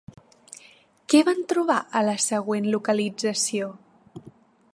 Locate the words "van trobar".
1.27-1.77